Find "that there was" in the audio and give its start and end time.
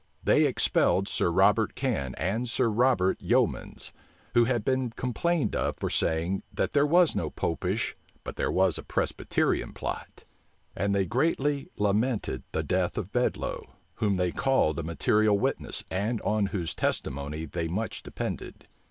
6.51-7.13